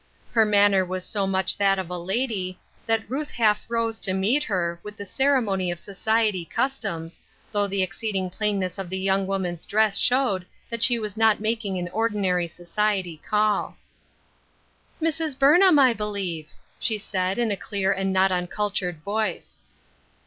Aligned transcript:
Her 0.31 0.45
man 0.45 0.71
ner 0.71 0.83
was 0.83 1.05
so 1.05 1.27
much 1.27 1.55
that 1.57 1.77
of 1.77 1.91
a 1.91 1.97
lady, 1.99 2.57
that 2.87 3.07
Ruth 3.07 3.29
half 3.29 3.67
rose 3.69 3.99
to 3.99 4.13
meet 4.15 4.41
her, 4.45 4.79
with 4.81 4.97
the 4.97 5.05
ceremony 5.05 5.69
of 5.69 5.77
society 5.77 6.43
cus 6.43 6.79
toms, 6.79 7.21
though 7.51 7.67
the 7.67 7.83
exceeding 7.83 8.31
plainness 8.31 8.79
of 8.79 8.89
the 8.89 8.97
young 8.97 9.27
woman's 9.27 9.63
dress 9.63 9.99
showed 9.99 10.47
that 10.71 10.81
she 10.81 10.97
was 10.97 11.15
not 11.17 11.39
making 11.39 11.77
an 11.77 11.87
ordinary 11.89 12.47
society 12.47 13.17
call." 13.23 13.77
Mrs. 15.03 15.37
Burnham, 15.37 15.77
I 15.77 15.93
believe," 15.93 16.51
she 16.79 16.97
said, 16.97 17.37
in 17.37 17.51
a 17.51 17.55
clear 17.55 17.93
and 17.93 18.11
not 18.11 18.31
uncultured 18.31 19.03
voice. 19.03 19.61